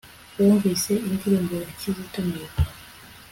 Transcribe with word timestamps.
Wumvise 0.39 0.91
indirimbo 1.09 1.53
ya 1.61 1.69
Kizito 1.77 2.17
Mihigo 2.27 2.59